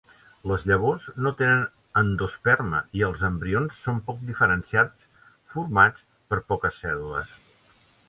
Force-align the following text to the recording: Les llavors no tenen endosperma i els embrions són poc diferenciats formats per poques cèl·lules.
Les 0.51 0.63
llavors 0.69 1.03
no 1.25 1.31
tenen 1.41 1.61
endosperma 2.01 2.81
i 3.01 3.05
els 3.09 3.27
embrions 3.29 3.79
són 3.85 4.03
poc 4.09 4.27
diferenciats 4.33 5.09
formats 5.55 6.07
per 6.33 6.45
poques 6.53 6.85
cèl·lules. 6.87 7.43